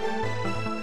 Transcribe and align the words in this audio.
Música 0.00 0.79